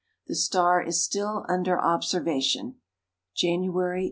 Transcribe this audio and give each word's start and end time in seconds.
The 0.25 0.33
star 0.33 0.81
is 0.81 1.03
still 1.03 1.45
under 1.47 1.79
observation 1.79 2.77
(January, 3.35 3.69
1902). 3.99 3.99